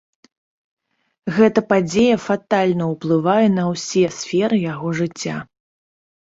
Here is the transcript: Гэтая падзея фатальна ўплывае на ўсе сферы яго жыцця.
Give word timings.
Гэтая 1.35 1.65
падзея 1.73 2.15
фатальна 2.27 2.89
ўплывае 2.95 3.47
на 3.61 3.69
ўсе 3.75 4.05
сферы 4.19 4.57
яго 4.73 4.99
жыцця. 5.05 5.41